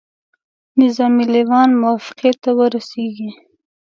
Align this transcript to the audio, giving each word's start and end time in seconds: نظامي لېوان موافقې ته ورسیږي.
نظامي 0.81 1.25
لېوان 1.33 1.69
موافقې 1.81 2.31
ته 2.41 2.49
ورسیږي. 2.59 3.29